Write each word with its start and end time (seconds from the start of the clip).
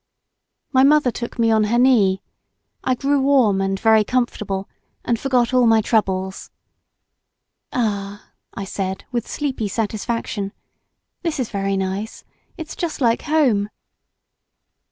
My 0.71 0.81
mother 0.83 1.11
took 1.11 1.37
me 1.37 1.51
on 1.51 1.65
her 1.65 1.77
knee. 1.77 2.23
I 2.83 2.95
grew 2.95 3.21
warm 3.21 3.61
and 3.61 3.79
very 3.79 4.03
comfortable 4.03 4.67
and 5.05 5.19
forgot 5.19 5.53
all 5.53 5.67
my 5.67 5.79
troubles. 5.79 6.49
"Ah," 7.71 8.31
I 8.55 8.65
said, 8.65 9.05
with 9.11 9.27
sleepy 9.27 9.67
satisfaction 9.67 10.53
"this 11.21 11.39
is 11.39 11.49
very 11.51 11.77
nice; 11.77 12.23
it's 12.57 12.75
just 12.75 12.99
like 12.99 13.21
home." 13.21 13.69